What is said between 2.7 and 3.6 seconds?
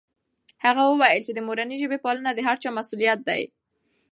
مسؤلیت دی.